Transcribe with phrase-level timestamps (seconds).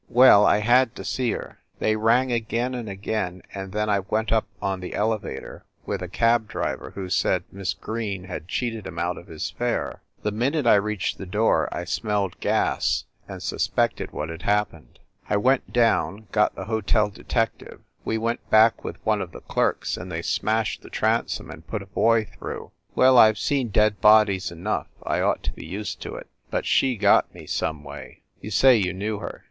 [0.09, 1.59] Well, I had to see her.
[1.77, 6.07] They rang again and again, and then I went up on the elevator with a
[6.07, 10.01] cab driver who said Miss Green had cheated him out of his fare.
[10.23, 14.97] The minute I reached the door I smelled gas, and suspected what had happened.
[15.29, 19.97] I went down, got the hotel detective, we went back with one of the clerks,
[19.97, 22.71] and they smashed the tran som and put a boy through.
[22.95, 26.25] Well, I ve seen dead bodies enough; I ought to be used to it.
[26.49, 28.23] But she got me, some way.
[28.41, 29.39] You say you knew her?"